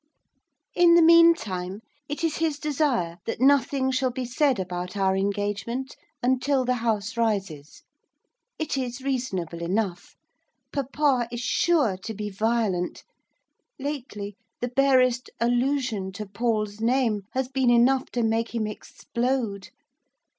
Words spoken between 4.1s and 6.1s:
said about our engagement